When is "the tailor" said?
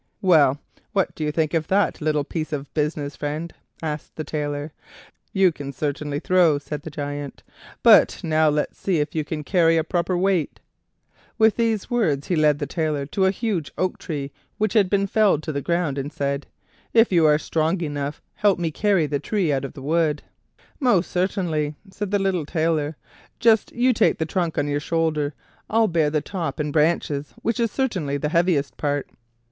4.15-4.71, 12.57-13.05